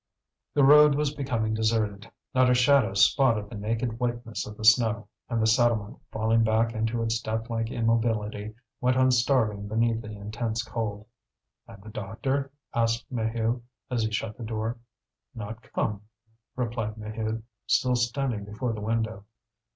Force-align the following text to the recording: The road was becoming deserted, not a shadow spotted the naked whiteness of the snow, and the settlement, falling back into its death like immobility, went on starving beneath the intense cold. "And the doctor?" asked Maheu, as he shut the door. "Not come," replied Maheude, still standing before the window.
The 0.55 0.63
road 0.63 0.95
was 0.95 1.13
becoming 1.13 1.53
deserted, 1.53 2.09
not 2.33 2.49
a 2.49 2.55
shadow 2.55 2.95
spotted 2.95 3.49
the 3.51 3.55
naked 3.55 3.99
whiteness 3.99 4.47
of 4.47 4.57
the 4.57 4.65
snow, 4.65 5.07
and 5.29 5.39
the 5.39 5.45
settlement, 5.45 5.99
falling 6.11 6.43
back 6.43 6.73
into 6.73 7.03
its 7.03 7.21
death 7.21 7.51
like 7.51 7.69
immobility, 7.69 8.55
went 8.79 8.97
on 8.97 9.11
starving 9.11 9.67
beneath 9.67 10.01
the 10.01 10.09
intense 10.17 10.63
cold. 10.63 11.05
"And 11.67 11.83
the 11.83 11.89
doctor?" 11.91 12.49
asked 12.73 13.13
Maheu, 13.13 13.61
as 13.91 14.01
he 14.01 14.09
shut 14.11 14.37
the 14.39 14.43
door. 14.43 14.79
"Not 15.35 15.61
come," 15.71 16.01
replied 16.55 16.97
Maheude, 16.97 17.43
still 17.67 17.95
standing 17.95 18.43
before 18.43 18.73
the 18.73 18.81
window. 18.81 19.25